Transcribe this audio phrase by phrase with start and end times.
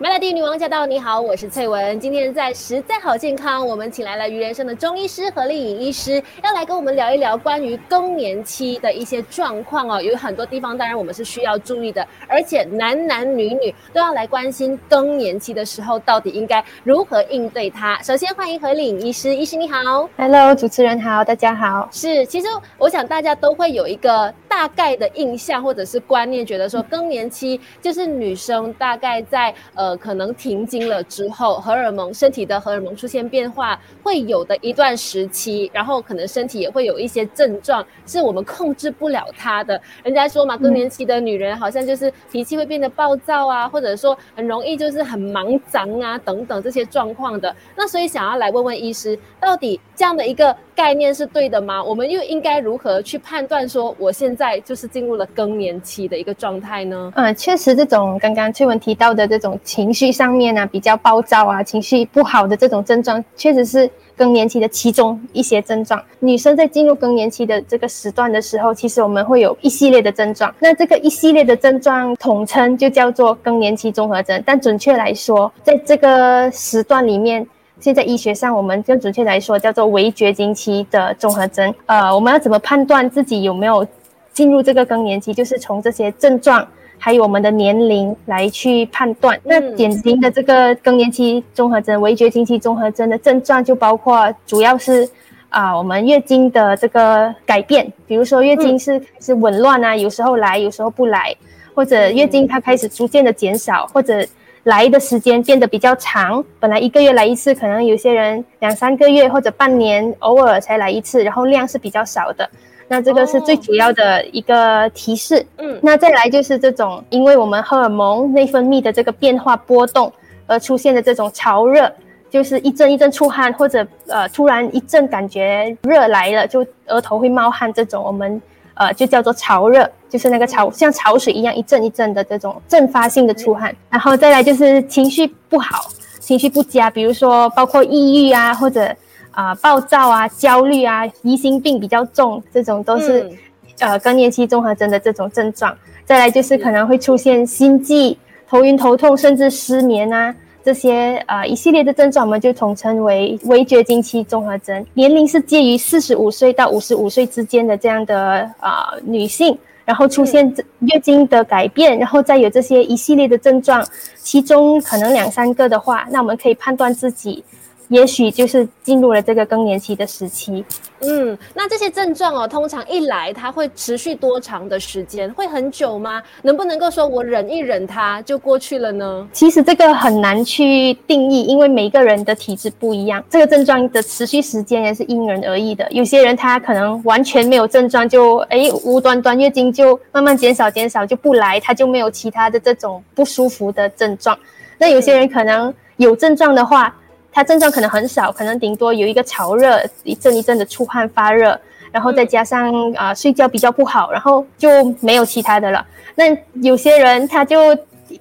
[0.00, 0.86] Melody 女王驾到！
[0.86, 1.98] 你好，我是翠文。
[1.98, 10.00] 今天在实在好健康，我们请来了于人生的中医师何丽颖医师，要来跟我们聊一聊关于更年期的一些状况哦。
[10.00, 18.00] 有很多地方，当然我们是需要注意的，而且男男女女都要来关心更年期的时候到底应该如何应对它。
[18.00, 21.88] 首先欢迎何丽颖医师，医师你好，Hello，主持人好，大家好。
[21.90, 22.46] 是，其实
[22.78, 29.87] 我想大家都会有一个大概的印象或者是观念，觉得说更年期就是女生大概在呃。
[29.88, 39.80] 呃，可能停经了之后，荷尔蒙身体的荷尔蒙出现变化，会有的一段时期，然后可能身体也会有一些症状，是我们控制不了它的。
[40.02, 47.54] 人家说嘛，更年期的女人好像就是脾气会变得暴躁啊，或者说很容易就是很忙脏啊等等这些状况的。
[47.74, 50.54] 那所以想要来问问医师，到底这样的一个。
[50.78, 51.82] 概念是对的吗？
[51.82, 57.12] 我们又应该如何去判断说我现在就是进入了更年期的一个状态呢？
[57.16, 66.02] 嗯，确实，这种刚刚翠文提到的这种情绪上面啊，比较暴躁啊，情绪不好的这种症状，确实是更年期的其中一些症状。
[66.18, 70.52] 女生在进入更年期的这个时段的时候，其实我们会有一系列的症状。
[70.58, 74.42] 那这个一系列的症状统称就叫做更年期综合征。
[74.44, 77.46] 但准确来说，在这个时段里面。
[77.78, 81.72] 现在医学上，我们更准确来说叫做围绝经期的综合征。
[81.86, 83.86] 呃，我们要怎么判断自己有没有
[84.32, 85.32] 进入这个更年期？
[85.32, 86.66] 就是从这些症状，
[86.98, 89.38] 还有我们的年龄来去判断。
[89.44, 95.08] 那典型的这个更年期综合征、围绝经期综合征的症状就包括，主要是
[95.48, 101.34] 啊，我们月经的这个改变，比如说月经是是紊乱啊，有时候来，有时候不来，
[101.74, 104.26] 或者月经它开始逐渐的减少，或者。
[104.64, 112.46] 来的时间变得比较长，本来一个月来一次，可能有些人两三个月或者半年偶尔才来一次，然后量是比较少的。
[112.88, 115.44] 那这个是最主要的一个提示。
[115.58, 120.12] 嗯，那再来就是这种，因为我们荷尔蒙内分泌的这个变化波动
[120.46, 121.90] 而出现的这种潮热，
[122.30, 128.40] 就是一阵一阵出汗，或者呃突然一阵感觉热来了，就额头会冒汗这种，我们。
[128.80, 135.90] 呃，就叫做潮热，就是那个潮像潮水一样一阵一阵的这种阵发性的出汗，然后再来就是情绪不好，
[136.20, 138.94] 情绪不佳，比如说包括抑郁啊，或者
[139.30, 143.30] 啊暴躁啊、焦虑啊、疑心病比较重，这种都是
[143.78, 145.76] 呃更年期综合征的这种症状。
[146.04, 148.16] 再来就是可能会出现心悸、
[148.48, 150.34] 头晕头痛，甚至失眠啊。
[150.64, 154.84] 这些啊一系列的症状，我们就统称为微绝经期综合征。
[154.92, 159.56] 年龄是介于四十五岁到五十五岁之间的这样的啊女性，
[159.86, 163.82] 然后出现月经的改变，然后再有这些一系列的症状，
[164.16, 167.42] 其中可能两三个的话，那我们可以判断自己。
[167.88, 170.64] 也许就是进入了这个更年期的时期。
[171.00, 175.32] 嗯，那这些症状哦，通常一来它会持续多长的时间？
[175.34, 176.22] 会很久吗？
[176.42, 179.28] 能不能够说我忍一忍它就过去了呢？
[179.32, 185.86] 其实这个很难去定义，因为每个人的体质不一样，这个症状的持续时间也是因人而异的。
[185.90, 194.36] 有些人他可能完全没有症状，就哎无端端月经就慢慢减少减少就不来，他就没有其他的这种不舒服的症状。
[194.76, 196.94] 那有些人可能有症状的话。
[197.38, 201.56] 它症状可能很少，可能顶多有一个潮热，一阵一阵的出汗发热，
[201.92, 204.68] 然后再加上啊睡觉比较不好，然后就
[205.00, 205.86] 没有其他的了。
[206.16, 207.56] 那有些人他就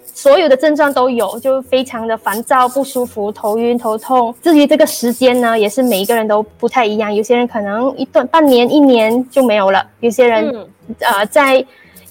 [0.05, 4.31] 所有的症状都有，就非常的烦躁、不舒服、头晕头痛。
[4.39, 10.67] 至于这个时间呢，也是每一个人都不太一样，有些人可能一段半年、一年就没有了，有些人
[10.99, 11.65] 呃在。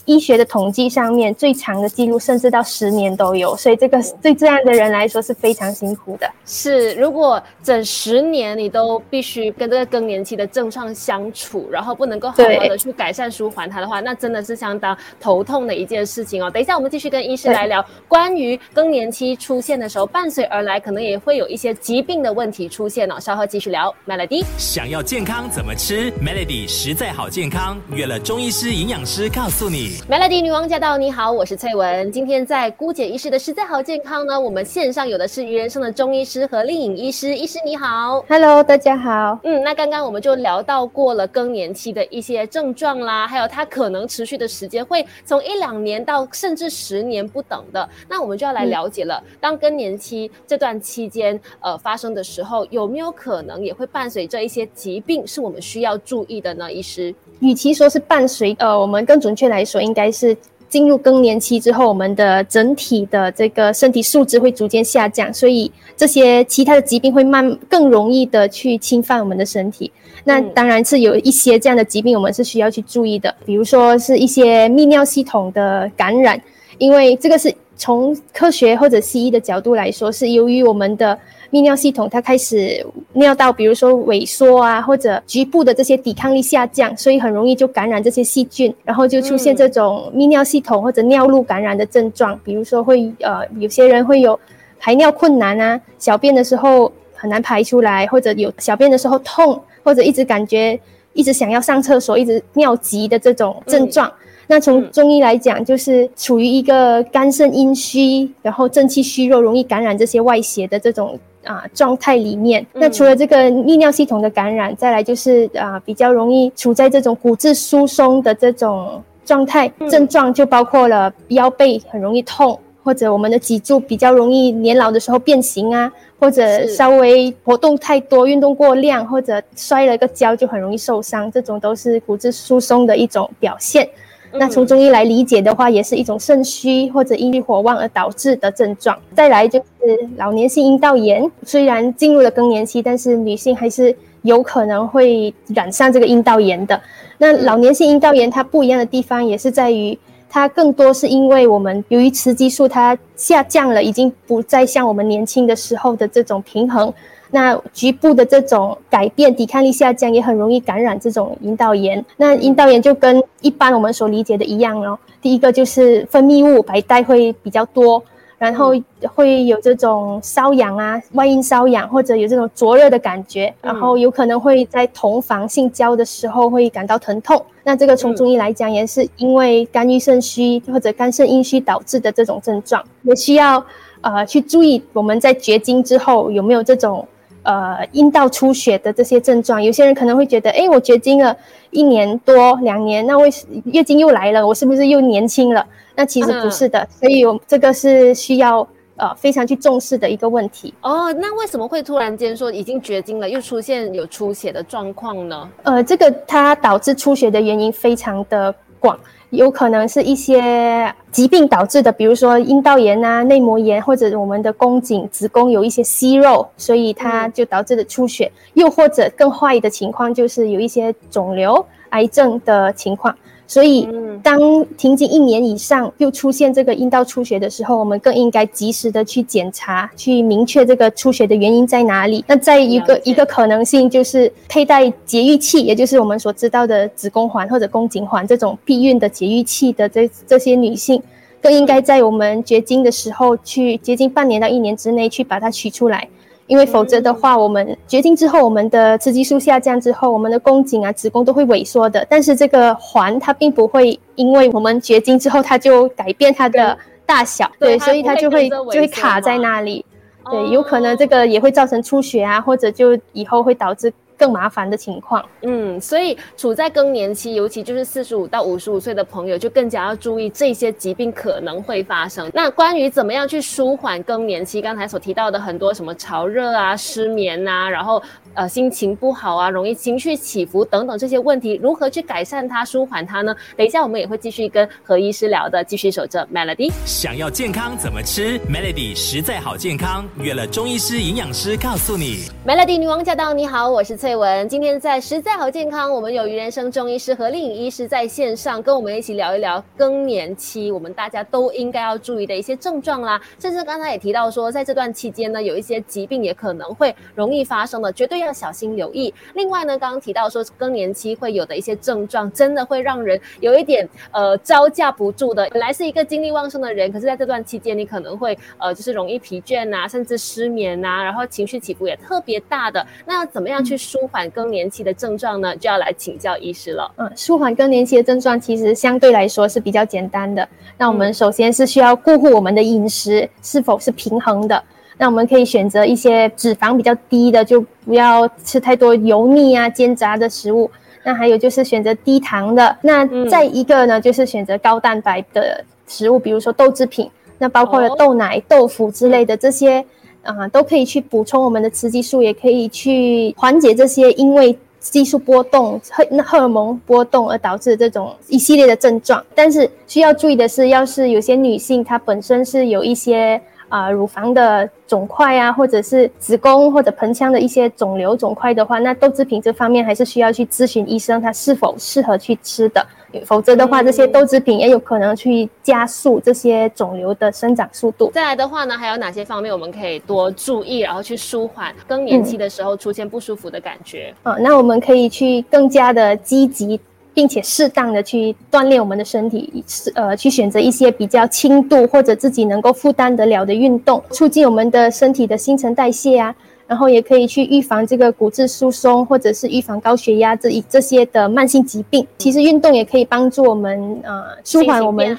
[0.07, 6.31] 医学的统计上面最长的记录甚至到十年都有，所以这个对这样的人来说是非常辛苦的。
[6.45, 16.49] 是，如果整十年你都必须跟这个更年期的症状相处，然后不能够好好的去改善舒缓它的话，那真的是相当头痛的一件事情哦。
[16.49, 23.19] 等一下我们继续跟医师来聊关于更年期出现的时候伴随而来可能也会有一些疾病的问题出现哦。
[23.19, 23.93] 稍后继续聊。
[24.07, 29.96] Melody 想要健康怎么吃？Melody 实在好健康，约了中医师、营养师告诉你。
[30.05, 30.97] Melody 女王驾到！
[30.97, 32.13] 你好，我是翠文。
[32.13, 37.35] 今天在姑姐医师的实在好健康呢，我们线上有的是鱼人生的中医师和丽颖医师。
[37.37, 39.39] 医师你好，Hello，大家好。
[39.43, 47.89] 嗯，那刚刚我们就聊到过了更年期的一些症状啦，还有它可能持续的时间会从一两年到甚至十年不等的。
[48.09, 56.73] 那我们就要来了解了，当更年期这段期间呃发生的时候，有没有可能也会伴随着一些疾病，是我们需要注意的呢？
[56.73, 59.81] 医师，与其说是伴随，呃，我们更准确来说。
[59.83, 60.37] 应该是
[60.69, 69.93] 进入更年期之后，我们的整体的这个身体素质会逐渐下降，所以这些其他的疾病会慢更容易的去侵犯我们的身体。
[70.25, 76.41] 那当然是有一些这样的疾病，我们是需要去注意的，比如说是一些泌尿系统的感染，
[76.79, 81.17] 因为这个是从科学或者西医的角度来说，是由于我们的
[81.51, 94.39] 泌尿系统它开始尿道，比如说萎缩啊，或者局部的这些抵抗力下降，所以很容易就感染这些细菌，然后就出现这种泌尿系统或者尿路感染的症状，比如说会呃有些人会有
[94.79, 100.79] 排尿困难啊，小便的时候很难排出来，或者有小便的时候痛，或者一直感觉
[101.13, 104.13] 一直想要上厕所，一直尿急的这种症状。
[104.49, 112.67] 那从中医来讲，就是处于一个肝肾阴虚，然后正气虚弱，容易感染这些外邪的这种啊状态里面。
[112.73, 133.89] 那除了这个泌尿系统的感染，再来就是啊比较容易处在这种骨质疏松的这种状态，症状就包括了腰背很容易痛，或者我们的脊柱比较容易年老的时候变形啊，或者稍微活动太多、运动过量，或者摔了一个跤就很容易受伤，这种都是骨质疏松的一种表现。
[134.33, 138.97] 那从中医来理解的话，也是一种肾虚或者阴虚火旺而导致的症状。
[139.15, 146.81] 再来就是老年性阴道炎，虽然进入了更年期，但是女性还是有可能会染上这个阴道炎的。
[147.19, 156.93] 那老年性阴道炎它不一样的地方，也是在于它更多是因为我们由于雌激素它下降了，已经不再像我们年轻的时候的这种平衡。
[157.31, 162.05] 那局部的这种改变，抵抗力下降，也很容易感染这种阴道炎。
[162.17, 164.97] 那阴道炎就跟一般我们所理解的一样哦。
[165.21, 168.01] 第一个就是分泌物白带会比较多，
[168.39, 168.73] 然后
[169.15, 177.43] 会有这种瘙痒啊，外阴瘙痒，或者有这种灼热的感觉，然后有可能会在同房性交的时候会感到疼痛。
[177.65, 183.65] 那这个从中医来讲，也是因为肝郁肾虚或者肝肾阴虚导致的这种症状，也需要
[184.01, 187.07] 呃去注意我们在绝经之后有没有这种。
[187.47, 191.37] 呃，阴道出血的这些症状，有些人可能会觉得，哎，我绝经了
[191.71, 193.31] 一年多两年，那为
[193.67, 195.65] 月经又来了，我是不是又年轻了？
[195.95, 198.67] 那其实不是的，所以我这个是需要
[198.97, 200.75] 呃非常去重视的一个问题。
[200.81, 205.49] 哦，那为什么会突然间说已经绝经了，又出现有出血的状况呢？
[205.63, 208.99] 呃，这个它导致出血的原因非常的广。
[209.37, 218.33] 有可能是一些疾病导致的，比如说阴道炎啊、内膜炎，或者我们的宫颈、子宫有一些息肉，所以它就导致的出血。
[218.55, 223.15] 又或者更坏的情况，就是有一些肿瘤、癌症的情况。
[223.49, 223.89] 所以，
[224.25, 232.25] 当停经一年以上又出现这个阴道出血的时候，我们更应该及时的去检查，去明确这个出血的原因在哪里。
[232.27, 241.01] 那再一个一个可能性就是佩戴节育器，也就是我们所知道的子宫环或者宫颈环这种避孕的节育器的这这些女性，
[241.41, 246.09] 更应该在我们绝经的时候去绝经半年到一年之内去把它取出来。
[246.47, 252.07] 因为否则的话，我们绝经之后，我们的雌激素下降之后，我们的宫颈啊、子宫都会萎缩的。
[252.09, 259.85] 但是这个环它并不会因为我们绝经之后，它就改变它的大小，对，所以它就会就会卡在那里。
[260.31, 263.93] 对，有可能这个也会造成出血啊，或者就以后会导致。
[264.17, 272.31] 更麻烦的情况，嗯，所以处在更年期，尤其就是四十五到五十五岁的朋友，就更加要注意这些疾病可能会发生。
[272.33, 278.03] 那关于怎么样去舒缓更年期，刚才所提到的很多什么潮热啊、失眠啊，然后
[278.33, 283.37] 呃心情不好啊、容易情绪起伏等等这些问题，如何去改善它、舒缓它呢？
[283.55, 286.73] 等一下我们也会继续跟何医师聊的，继续守着 Melody。
[286.87, 292.25] 想要健康怎么吃？Melody 实在好健康，约了中医师、营养师告诉你。
[292.47, 294.06] Melody 女王驾到，你好，我是。
[294.07, 303.21] 翠文，今天在实在好健康，我们有余人生中医师和丽颖医师在线上，跟我们一起聊一聊更年期，我们大家都应该要注意的一些症状啦。
[303.41, 309.13] 甚至刚才也提到说，在这段期间呢，有一些疾病也可能会容易发生的，绝对要小心留意。
[309.35, 315.51] 另外呢，刚刚提到说更年期会有的一些症状，真的会让人有一点呃招架不住的。
[315.51, 322.87] 本来是一个精力旺盛的人，可是在这段期间，你可能会呃就是容易疲倦呐，甚至失眠呐，然后情绪起伏也特别大的。
[323.05, 323.77] 那要怎么样去？
[323.97, 326.91] 舒缓更年期的症状呢，就要来请教医师了。
[326.97, 330.47] 嗯，舒缓更年期的症状其实相对来说是比较简单的。
[330.77, 334.63] 那我们首先是需要顾护我们的饮食是否是平衡的。
[334.99, 340.71] 那我们可以选择一些脂肪比较低的，就不要吃太多油腻啊、煎炸的食物。
[341.03, 342.77] 那还有就是选择低糖的。
[342.83, 349.85] 那再一个呢，就是选择高蛋白的食物，比如说豆制品，那包括了豆奶、豆腐之类的这些。
[350.27, 359.25] 啊，都可以去补充我们的雌激素，也可以去缓解这些因为激素波动、荷荷尔蒙波动而导致这种一系列的症状。
[359.35, 372.87] 但是需要注意的是，要是有些女性她本身是有一些啊乳房的肿块啊，或者是子宫或者盆腔的一些肿瘤肿块的话，那豆制品这方面还是需要去咨询医生，她是否适合去吃的。
[373.25, 378.11] 否则的话，这些豆制品也有可能去加速这些肿瘤的生长速度。
[378.13, 384.13] 再来的话呢，还有哪些方面我们可以多注意，然后去舒缓更年期的时候出现不舒服的感觉？
[384.23, 386.79] 啊，那我们可以去更加的积极，
[387.15, 396.35] 并且适当的去锻炼我们的身体，是呃，去选择一些比较轻度或者自己能够负担得了的运动，促进我们的身体的新陈代谢啊。
[396.69, 402.05] 然后也可以去预防这个骨质疏松，或者是预防高血压这一这些的慢性疾病。
[402.19, 405.17] 其实运动也可以帮助我们呃舒缓我们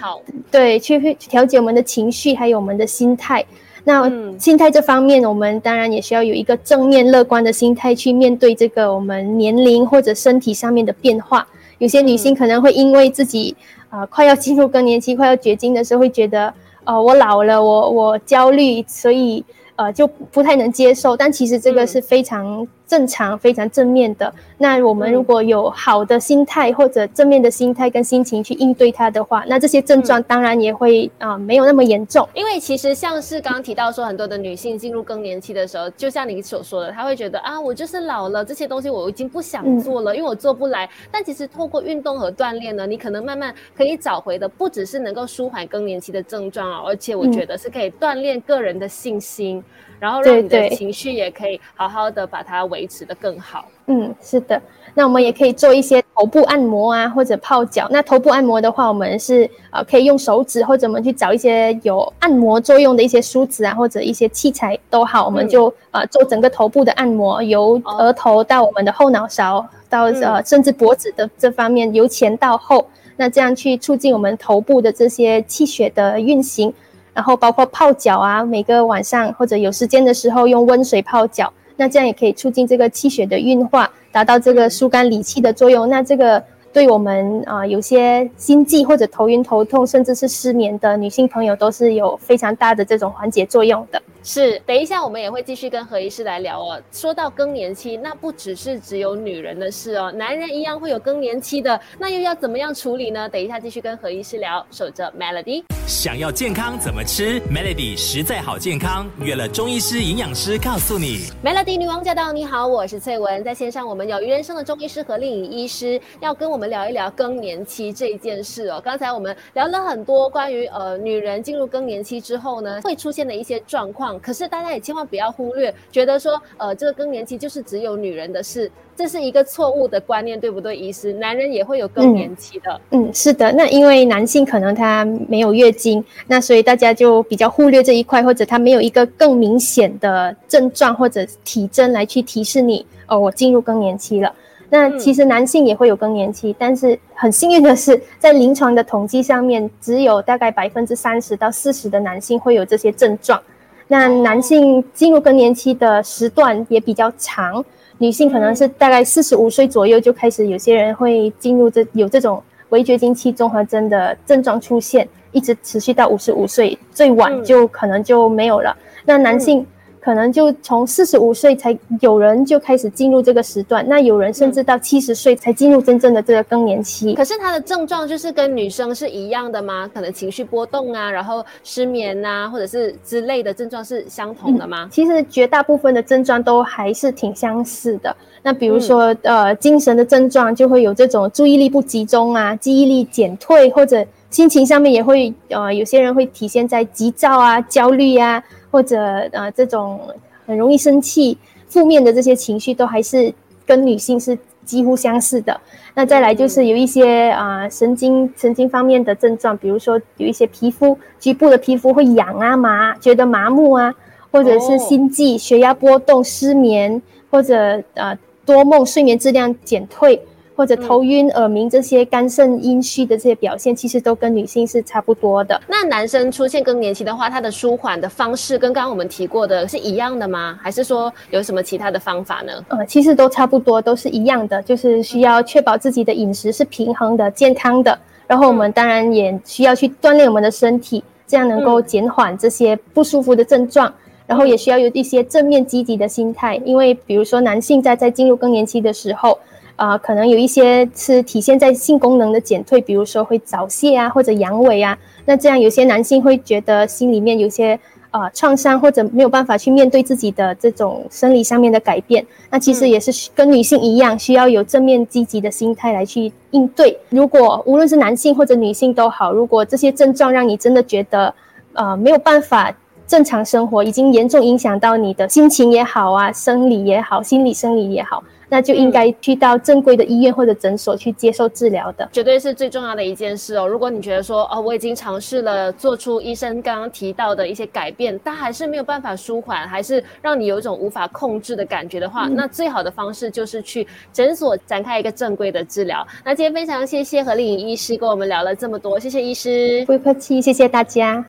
[0.52, 3.46] 对去去调节我们的情绪，还有我们的心态。
[3.86, 11.48] 那心态这方面，我们当然也需要有一个正面乐观的心态去面对这个我们年龄或者身体上面的变化。
[11.78, 13.56] 有些女性可能会因为自己
[13.90, 19.46] 啊快要进入更年期、快要绝经的时候，会觉得呃我老了，我我焦虑，所以。
[19.78, 22.68] 呃，就不太能接受，但其实这个是非常。
[22.88, 32.28] 正常非常正面的，那我们如果有好的心态或者正面的心态跟心情去应对它的话，那这些症状当然也会啊没有那么严重。
[32.34, 40.90] 因为其实像是刚刚提到说，很多的女性进入更年期的时候，就像你所说的，她会觉得啊，我就是老了，这些东西我已经不想做了，因为我做不来。
[41.12, 49.62] 但其实透过运动和锻炼呢，你可能慢慢可以找回的，不只是能够舒缓更年期的症状啊，而且我觉得是可以锻炼个人的信心，
[50.00, 52.77] 然后让你的情绪也可以好好的把它维。
[52.78, 53.66] 维持的更好。
[53.88, 54.62] 嗯，是的。
[54.94, 57.88] 那我们也可以做一些头部按摩啊，或者泡脚。
[57.92, 72.88] 那头部按摩的话，我们是呃可以用手指，或者我们去找一些有按摩作用的一些梳子啊，或者一些器材都好，我们就呃做整个头部的按摩，由额头到我们的后脑勺，到呃甚至脖子的这方面，由前到后。
[73.20, 76.74] 那这样去促进我们头部的这些气血的运行，
[77.14, 81.52] 然后包括泡脚啊，每个晚上或者有时间的时候用温水泡脚。
[81.78, 85.88] 那这样也可以促进这个气血的运化，达到这个疏肝理气的作用。
[85.88, 86.44] 那这个
[86.74, 94.02] 对我们啊，有些心悸或者头晕头痛，甚至是失眠的女性朋友，都是有非常大的这种缓解作用的。
[94.30, 96.82] 是，等一下我们也会继续跟何医师来聊哦。
[96.92, 103.30] 说到更年期，那不只是只有女人的事哦，男人一样会有更年期的，那又要怎么样处理呢？
[103.30, 104.68] 等一下继续跟何医师聊。
[104.70, 111.28] 守着 Melody，想要健康怎么吃？Melody 实在好健康，约了中医师、营养师告诉你。
[111.42, 118.82] Melody 女王驾到，你好，我是翠文，在线上我们有余人生的中医师何令颖医师要跟我们聊一聊更年期这一件事哦。
[118.84, 124.17] 刚才我们聊了很多关于呃女人进入更年期之后呢会出现的一些状况。
[124.20, 130.76] 可是大家也千万不要忽略，觉得说，呃，这个更年期就是只有女人的事，这是一个错误的观念，对不对？
[130.76, 132.82] 医师，男人也会有更年期的。
[132.92, 133.52] 嗯，是的。
[133.52, 144.34] 那因为男性可能他没有月经，那所以大家就比较忽略这一块，或者他没有一个更明显的症状或者体征来去提示你，哦，我进入更年期了。
[144.70, 153.42] 那其实男性也会有更年期，但是很幸运的是，在临床的统计上面，只有大概百分之三十到四十的男性会有这些症状。
[153.88, 157.64] 那男性进入更年期的时段也比较长，
[157.98, 168.76] 女性可能是大概四十五岁左右就开始，有些人会进入这有这种围绝经期综合征的症状出现，一直持续到五十五岁，最晚就可能就没有了。
[169.06, 169.66] 那男性。
[170.08, 177.14] 可能就从四十五岁才有人就开始进入这个时段，那有人甚至到七十岁才进入真正的这个更年期。
[177.14, 179.86] 可是他的症状就是跟女生是一样的吗？
[179.94, 184.88] 可能情绪波动啊，然后失眠啊，或者是之类的症状是相同的吗？
[184.90, 188.16] 其实绝大部分的症状都还是挺相似的。
[188.42, 198.44] 那比如说，呃，精神的症状就会有这种注意力不集中啊，记忆力减退，或者心情上面也会，呃，有些人会体现在急躁啊、焦虑啊。
[198.70, 199.00] 或者
[199.32, 199.98] 呃，这种
[200.46, 201.36] 很容易生气、
[201.70, 203.34] 负面的这些情绪，都还是
[203.66, 205.60] 跟女性是几乎相似的。
[205.96, 213.96] 那再来就是有一些啊神经神经方面的症状，比如说有一些皮肤局部的皮肤会痒啊、麻，觉得麻木啊，
[214.32, 218.16] 或者是心悸、血压波动、失眠，或者呃
[218.46, 220.22] 多梦、睡眠质量减退。
[220.58, 225.62] 或者头晕、耳鸣这些肝肾阴虚的这些表现，其实都跟女性是差不多的。
[225.68, 230.58] 那男生出现更年期的话，他的舒缓的方式跟刚刚我们提过的是一样的吗？
[230.60, 232.52] 还是说有什么其他的方法呢？
[232.70, 237.96] 呃，其实都差不多，都是一样的，就是需要确保自己的饮食是平衡的、健康的。
[238.26, 243.94] 然后我们当然也需要去锻炼我们的身体，这样能够减缓这些不舒服的症状。
[244.26, 249.38] 然后也需要有一些正面积极的心态，因为比如说男性在在进入更年期的时候。
[249.78, 254.98] 啊，可能有一些是体现在性功能的减退，比如说会早泄啊，或者阳痿啊。
[255.24, 257.80] 那这样有些男性会觉得心里面有些
[258.12, 266.98] 呃创伤或者没有办法去面对自己的这种生理上面的改变，那其实也是跟女性一样，需要有正面积极的心态来去应对。
[267.10, 271.34] 如果无论是男性或者女性都好，如果这些症状让你真的觉得
[271.74, 272.76] 呃没有办法。
[273.08, 283.68] 正常生活已经严重影响到你的心情也好啊，生理也好，心理生理也好，那就应该去到正规的医院或者诊所去接受治疗的，绝对是最重要的一件事哦。
[283.68, 296.06] 如果你觉得说哦，我已经尝试了做出医生刚刚提到的一些改变，但还是没有办法舒缓，还是让你有一种无法控制的感觉的话，那最好的方式就是去诊所展开一个正规的治疗。
[296.24, 301.26] 那今天非常谢谢何丽颖医师跟我们聊了这么多，谢谢医师，不客气，谢谢大家。